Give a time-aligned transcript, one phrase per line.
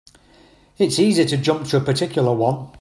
[0.79, 2.69] It's easy to jump to a particular one.